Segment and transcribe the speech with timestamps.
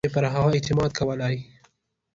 [0.03, 1.35] څنګه به یې پر هغه اعتماد کولای.